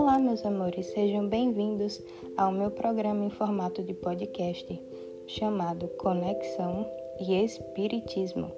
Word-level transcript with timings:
Olá, 0.00 0.16
meus 0.16 0.46
amores, 0.46 0.86
sejam 0.92 1.28
bem-vindos 1.28 2.00
ao 2.36 2.52
meu 2.52 2.70
programa 2.70 3.24
em 3.24 3.30
formato 3.30 3.82
de 3.82 3.92
podcast 3.94 4.80
chamado 5.26 5.88
Conexão 5.98 6.88
e 7.18 7.44
Espiritismo. 7.44 8.48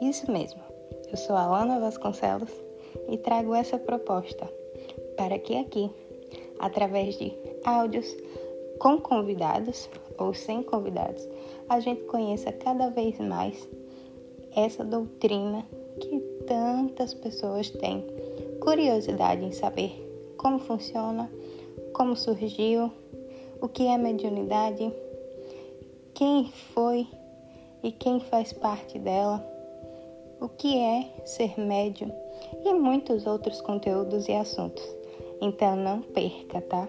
Isso 0.00 0.30
mesmo, 0.30 0.60
eu 1.10 1.16
sou 1.16 1.34
Alana 1.34 1.80
Vasconcelos 1.80 2.52
e 3.08 3.18
trago 3.18 3.52
essa 3.52 3.76
proposta 3.80 4.48
para 5.16 5.36
que 5.40 5.56
aqui, 5.56 5.90
através 6.60 7.18
de 7.18 7.32
áudios 7.64 8.16
com 8.78 9.00
convidados 9.00 9.90
ou 10.16 10.32
sem 10.34 10.62
convidados, 10.62 11.28
a 11.68 11.80
gente 11.80 12.02
conheça 12.02 12.52
cada 12.52 12.90
vez 12.90 13.18
mais 13.18 13.68
essa 14.54 14.84
doutrina 14.84 15.66
que 16.00 16.20
tantas 16.46 17.12
pessoas 17.12 17.70
têm 17.70 18.06
curiosidade 18.60 19.44
em 19.44 19.50
saber 19.50 20.05
como 20.36 20.58
funciona, 20.58 21.30
como 21.92 22.16
surgiu, 22.16 22.90
o 23.60 23.68
que 23.68 23.86
é 23.86 23.96
mediunidade, 23.96 24.92
quem 26.14 26.50
foi 26.74 27.06
e 27.82 27.92
quem 27.92 28.20
faz 28.20 28.52
parte 28.52 28.98
dela, 28.98 29.44
o 30.40 30.48
que 30.48 30.78
é 30.78 31.10
ser 31.24 31.58
médium 31.58 32.10
e 32.64 32.72
muitos 32.74 33.26
outros 33.26 33.60
conteúdos 33.60 34.28
e 34.28 34.32
assuntos. 34.32 34.84
Então 35.40 35.76
não 35.76 36.02
perca, 36.02 36.60
tá? 36.62 36.88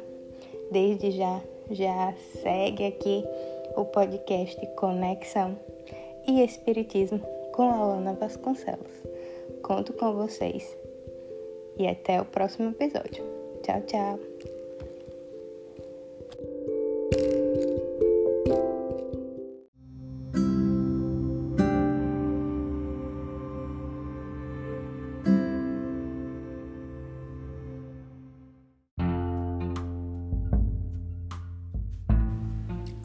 Desde 0.71 1.11
já, 1.11 1.41
já 1.71 2.13
segue 2.41 2.85
aqui 2.85 3.23
o 3.75 3.85
podcast 3.85 4.65
Conexão 4.75 5.57
e 6.27 6.41
Espiritismo 6.41 7.21
com 7.53 7.69
Alana 7.69 8.13
Vasconcelos. 8.13 8.91
Conto 9.61 9.93
com 9.93 10.13
vocês 10.13 10.86
e 11.77 11.87
até 11.87 12.19
o 12.21 12.25
próximo 12.25 12.69
episódio. 12.69 13.23
Tchau, 13.63 13.81
tchau. 13.81 14.19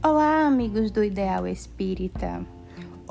Olá, 0.04 0.46
amigos 0.46 0.90
do 0.90 1.04
Ideal 1.04 1.46
Espírita 1.46 2.44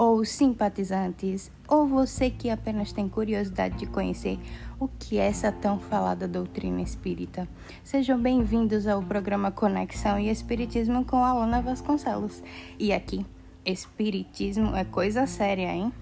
ou 0.02 0.25
simpatizantes, 0.25 1.52
ou 1.67 1.85
você 1.85 2.31
que 2.31 2.49
apenas 2.49 2.91
tem 2.91 3.07
curiosidade 3.07 3.77
de 3.77 3.85
conhecer 3.85 4.39
o 4.80 4.88
que 4.88 5.19
é 5.19 5.27
essa 5.27 5.52
tão 5.52 5.77
falada 5.77 6.27
doutrina 6.27 6.81
espírita. 6.81 7.47
Sejam 7.83 8.19
bem-vindos 8.19 8.88
ao 8.88 9.03
programa 9.03 9.52
Conexão 9.52 10.17
e 10.17 10.27
Espiritismo 10.27 11.05
com 11.05 11.23
a 11.23 11.29
Alana 11.29 11.61
Vasconcelos. 11.61 12.41
E 12.79 12.91
aqui, 12.91 13.23
Espiritismo 13.63 14.75
é 14.75 14.83
coisa 14.83 15.27
séria, 15.27 15.72
hein? 15.72 15.94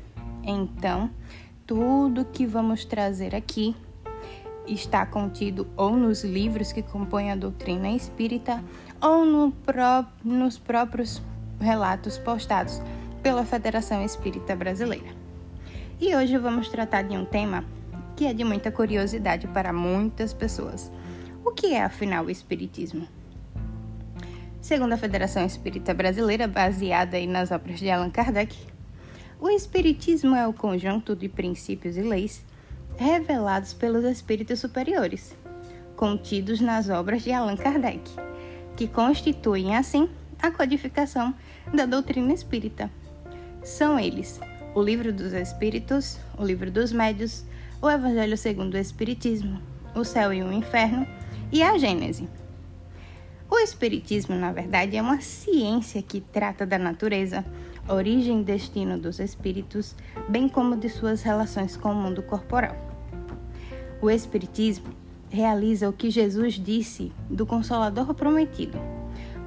Então, 0.45 1.09
tudo 1.67 2.23
que 2.23 2.45
vamos 2.45 2.85
trazer 2.85 3.35
aqui 3.35 3.75
está 4.65 5.05
contido 5.05 5.67
ou 5.75 5.97
nos 5.97 6.23
livros 6.23 6.71
que 6.71 6.81
compõem 6.81 7.33
a 7.33 7.35
doutrina 7.35 7.89
espírita 7.89 8.63
ou 9.01 9.25
no 9.25 9.51
pró 9.51 10.05
nos 10.23 10.57
próprios 10.57 11.21
relatos 11.59 12.17
postados 12.17 12.81
pela 13.21 13.45
Federação 13.45 14.03
Espírita 14.03 14.55
Brasileira. 14.55 15.09
E 15.99 16.15
hoje 16.15 16.37
vamos 16.37 16.69
tratar 16.69 17.03
de 17.03 17.17
um 17.17 17.25
tema 17.25 17.65
que 18.15 18.25
é 18.25 18.33
de 18.33 18.43
muita 18.43 18.71
curiosidade 18.71 19.47
para 19.47 19.73
muitas 19.73 20.33
pessoas. 20.33 20.91
O 21.43 21.51
que 21.51 21.73
é 21.73 21.83
afinal 21.83 22.25
o 22.25 22.29
Espiritismo? 22.29 23.07
Segundo 24.61 24.93
a 24.93 24.97
Federação 24.97 25.45
Espírita 25.45 25.93
Brasileira, 25.93 26.47
baseada 26.47 27.19
nas 27.25 27.51
obras 27.51 27.79
de 27.79 27.89
Allan 27.89 28.09
Kardec, 28.09 28.55
o 29.39 29.49
Espiritismo 29.49 30.35
é 30.35 30.47
o 30.47 30.53
conjunto 30.53 31.15
de 31.15 31.29
princípios 31.29 31.97
e 31.97 32.01
leis 32.01 32.45
revelados 32.97 33.73
pelos 33.73 34.03
espíritos 34.03 34.59
superiores, 34.59 35.35
contidos 35.95 36.59
nas 36.59 36.89
obras 36.89 37.23
de 37.23 37.31
Allan 37.31 37.55
Kardec, 37.55 38.11
que 38.75 38.87
constituem, 38.87 39.75
assim, 39.75 40.09
a 40.41 40.51
codificação 40.51 41.33
da 41.73 41.85
doutrina 41.85 42.33
espírita. 42.33 42.89
São 43.63 43.99
eles 43.99 44.39
o 44.73 44.81
Livro 44.81 45.11
dos 45.11 45.33
Espíritos, 45.33 46.19
o 46.37 46.45
Livro 46.45 46.71
dos 46.71 46.91
Médios, 46.91 47.43
o 47.81 47.89
Evangelho 47.89 48.37
segundo 48.37 48.75
o 48.75 48.77
Espiritismo, 48.77 49.59
o 49.95 50.03
Céu 50.03 50.33
e 50.33 50.41
o 50.41 50.51
Inferno 50.51 51.07
e 51.51 51.61
a 51.61 51.77
Gênese. 51.77 52.29
O 53.49 53.57
Espiritismo, 53.57 54.35
na 54.35 54.51
verdade, 54.51 54.95
é 54.95 55.01
uma 55.01 55.19
ciência 55.21 56.01
que 56.01 56.21
trata 56.21 56.65
da 56.65 56.77
natureza, 56.77 57.43
origem 57.87 58.41
e 58.41 58.43
destino 58.43 58.97
dos 58.97 59.19
espíritos, 59.19 59.95
bem 60.29 60.47
como 60.47 60.77
de 60.77 60.87
suas 60.87 61.23
relações 61.23 61.75
com 61.75 61.91
o 61.91 61.95
mundo 61.95 62.21
corporal. 62.21 62.75
O 64.01 64.09
Espiritismo 64.09 64.93
realiza 65.29 65.89
o 65.89 65.93
que 65.93 66.09
Jesus 66.09 66.53
disse 66.53 67.11
do 67.29 67.45
Consolador 67.45 68.13
prometido: 68.13 68.77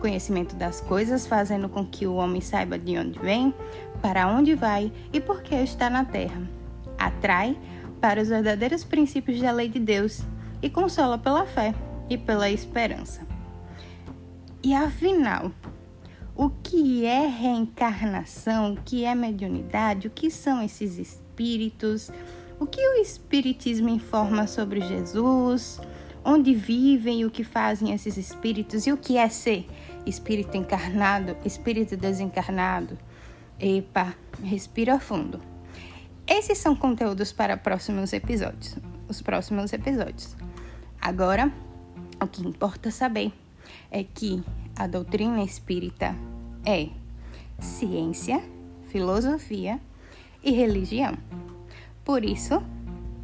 conhecimento 0.02 0.56
das 0.56 0.80
coisas, 0.80 1.28
fazendo 1.28 1.68
com 1.68 1.86
que 1.86 2.08
o 2.08 2.14
homem 2.14 2.40
saiba 2.40 2.76
de 2.76 2.98
onde 2.98 3.20
vem, 3.20 3.54
para 4.02 4.26
onde 4.26 4.52
vai 4.52 4.92
e 5.12 5.20
por 5.20 5.42
que 5.42 5.54
está 5.54 5.88
na 5.88 6.04
terra. 6.04 6.42
Atrai 6.98 7.56
para 8.00 8.20
os 8.20 8.28
verdadeiros 8.28 8.82
princípios 8.82 9.40
da 9.40 9.52
lei 9.52 9.68
de 9.68 9.78
Deus 9.78 10.22
e 10.60 10.68
consola 10.68 11.16
pela 11.16 11.46
fé 11.46 11.72
e 12.10 12.18
pela 12.18 12.50
esperança. 12.50 13.24
E 14.60 14.74
afinal, 14.74 15.52
o 16.34 16.50
que 16.50 17.06
é 17.06 17.28
reencarnação? 17.28 18.72
O 18.72 18.76
que 18.82 19.04
é 19.04 19.14
mediunidade? 19.14 20.08
O 20.08 20.10
que 20.10 20.32
são 20.32 20.60
esses 20.60 20.98
espíritos? 20.98 22.10
O 22.58 22.66
que 22.66 22.80
o 22.80 22.94
Espiritismo 22.94 23.88
informa 23.88 24.48
sobre 24.48 24.80
Jesus? 24.80 25.80
Onde 26.24 26.54
vivem 26.54 27.24
o 27.24 27.30
que 27.30 27.44
fazem 27.44 27.92
esses 27.92 28.16
espíritos? 28.16 28.86
E 28.86 28.92
o 28.92 28.96
que 28.96 29.16
é 29.16 29.28
ser 29.28 29.66
espírito 30.06 30.56
encarnado, 30.56 31.36
espírito 31.44 31.96
desencarnado? 31.96 32.98
Epa, 33.58 34.14
respira 34.42 34.98
fundo. 34.98 35.40
Esses 36.26 36.58
são 36.58 36.74
conteúdos 36.74 37.32
para 37.32 37.56
próximos 37.56 38.12
episódios, 38.12 38.76
os 39.08 39.20
próximos 39.20 39.72
episódios. 39.72 40.36
Agora, 41.00 41.52
o 42.20 42.26
que 42.26 42.46
importa 42.46 42.90
saber 42.90 43.32
é 43.90 44.04
que 44.04 44.42
a 44.76 44.86
doutrina 44.86 45.42
espírita 45.42 46.14
é 46.64 46.88
ciência, 47.58 48.42
filosofia 48.88 49.80
e 50.42 50.52
religião. 50.52 51.16
Por 52.04 52.24
isso, 52.24 52.62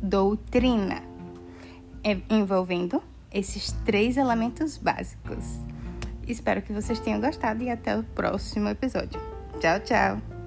doutrina, 0.03 1.03
é 2.05 2.19
envolvendo 2.31 3.03
esses 3.33 3.72
três 3.84 4.17
elementos 4.17 4.77
básicos. 4.77 5.68
Espero 6.28 6.62
que 6.62 6.72
vocês 6.72 7.00
tenham 7.00 7.21
gostado 7.21 7.62
e 7.62 7.71
até 7.71 7.97
o 7.97 8.03
próximo 8.03 8.69
episódio. 8.69 9.21
Tchau, 9.61 9.81
tchau! 9.81 10.38